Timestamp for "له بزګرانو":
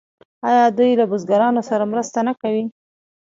0.99-1.61